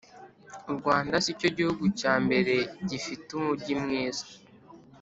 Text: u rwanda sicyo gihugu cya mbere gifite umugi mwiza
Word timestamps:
u 0.69 0.71
rwanda 0.77 1.15
sicyo 1.25 1.49
gihugu 1.57 1.83
cya 1.99 2.13
mbere 2.23 2.55
gifite 2.89 3.27
umugi 3.39 3.73
mwiza 3.81 4.25